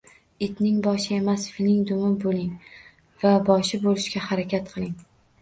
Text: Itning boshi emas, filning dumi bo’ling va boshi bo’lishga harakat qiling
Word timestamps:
Itning 0.45 0.77
boshi 0.85 1.13
emas, 1.17 1.45
filning 1.57 1.83
dumi 1.91 2.09
bo’ling 2.23 2.49
va 3.25 3.35
boshi 3.51 3.83
bo’lishga 3.87 4.25
harakat 4.31 4.75
qiling 4.75 4.99